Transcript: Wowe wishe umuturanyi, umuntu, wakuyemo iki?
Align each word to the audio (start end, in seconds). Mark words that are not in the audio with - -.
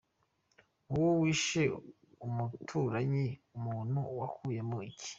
Wowe 0.91 1.11
wishe 1.21 1.61
umuturanyi, 2.25 3.27
umuntu, 3.57 3.97
wakuyemo 4.19 4.77
iki? 4.91 5.09